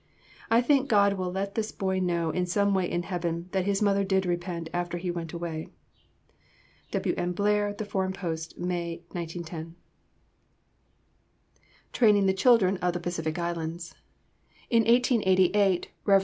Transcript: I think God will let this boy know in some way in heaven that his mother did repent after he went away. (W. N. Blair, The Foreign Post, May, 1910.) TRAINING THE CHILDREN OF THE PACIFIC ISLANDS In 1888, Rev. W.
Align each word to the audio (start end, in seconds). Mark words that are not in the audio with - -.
I 0.49 0.61
think 0.61 0.87
God 0.89 1.13
will 1.13 1.31
let 1.31 1.53
this 1.53 1.71
boy 1.71 1.99
know 1.99 2.31
in 2.31 2.47
some 2.47 2.73
way 2.73 2.89
in 2.89 3.03
heaven 3.03 3.49
that 3.51 3.65
his 3.65 3.83
mother 3.83 4.03
did 4.03 4.25
repent 4.25 4.67
after 4.73 4.97
he 4.97 5.11
went 5.11 5.31
away. 5.31 5.67
(W. 6.89 7.13
N. 7.17 7.33
Blair, 7.33 7.71
The 7.73 7.85
Foreign 7.85 8.11
Post, 8.11 8.57
May, 8.57 9.03
1910.) 9.11 9.75
TRAINING 11.93 12.25
THE 12.25 12.33
CHILDREN 12.33 12.77
OF 12.77 12.93
THE 12.93 12.99
PACIFIC 12.99 13.37
ISLANDS 13.37 13.93
In 14.71 14.81
1888, 14.85 15.89
Rev. 16.05 16.13
W. 16.15 16.19